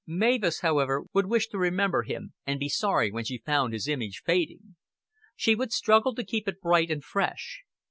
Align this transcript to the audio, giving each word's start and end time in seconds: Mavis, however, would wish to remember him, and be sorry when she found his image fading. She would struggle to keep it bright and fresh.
Mavis, 0.07 0.61
however, 0.61 1.03
would 1.13 1.27
wish 1.27 1.47
to 1.49 1.59
remember 1.59 2.01
him, 2.01 2.33
and 2.43 2.59
be 2.59 2.67
sorry 2.69 3.11
when 3.11 3.23
she 3.23 3.37
found 3.37 3.71
his 3.71 3.87
image 3.87 4.23
fading. 4.25 4.75
She 5.35 5.53
would 5.53 5.71
struggle 5.71 6.15
to 6.15 6.25
keep 6.25 6.47
it 6.47 6.59
bright 6.59 6.89
and 6.89 7.03
fresh. 7.05 7.61